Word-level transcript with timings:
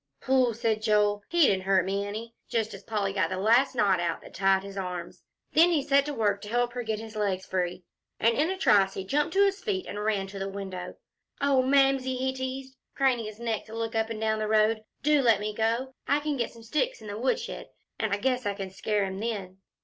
"Phooh!" 0.19 0.55
said 0.55 0.81
Joel, 0.81 1.21
"he 1.29 1.41
didn't 1.45 1.65
hurt 1.65 1.85
me 1.85 2.07
any," 2.07 2.33
just 2.49 2.73
as 2.73 2.81
Polly 2.83 3.13
got 3.13 3.29
the 3.29 3.37
last 3.37 3.75
knot 3.75 3.99
out 3.99 4.21
that 4.23 4.33
tied 4.33 4.63
his 4.63 4.75
arms. 4.75 5.21
Then 5.53 5.69
he 5.69 5.83
set 5.83 6.07
to 6.07 6.13
work 6.15 6.41
to 6.41 6.49
help 6.49 6.73
her 6.73 6.81
get 6.81 6.97
his 6.97 7.15
legs 7.15 7.45
free. 7.45 7.83
And 8.19 8.35
in 8.35 8.49
a 8.49 8.57
trice 8.57 8.95
he 8.95 9.05
jumped 9.05 9.33
to 9.33 9.45
his 9.45 9.61
feet 9.61 9.85
and 9.85 10.03
ran 10.03 10.25
to 10.25 10.39
the 10.39 10.49
window. 10.49 10.97
"Oh, 11.39 11.61
Mamsie," 11.61 12.15
he 12.17 12.33
teased, 12.33 12.77
craning 12.95 13.25
his 13.25 13.39
neck 13.39 13.65
to 13.65 13.75
look 13.75 13.93
up 13.93 14.09
and 14.09 14.19
down 14.19 14.39
the 14.39 14.47
road, 14.47 14.83
"do 15.03 15.21
let 15.21 15.39
me 15.39 15.53
go. 15.53 15.93
I 16.07 16.19
can 16.19 16.35
get 16.35 16.49
some 16.51 16.63
sticks 16.63 16.99
in 17.01 17.05
the 17.05 17.15
woodshed, 17.19 17.69
and 17.99 18.11
I 18.11 18.17
guess 18.17 18.47
I 18.47 18.55
can 18.55 18.71
scare 18.71 19.05
him 19.05 19.19
then." 19.19 19.59